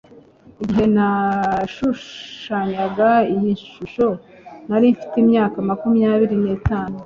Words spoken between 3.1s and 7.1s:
iyi shusho nari mfite imyaka makumyabiri nitatu